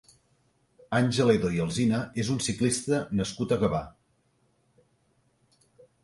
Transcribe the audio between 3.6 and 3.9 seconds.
Gavà.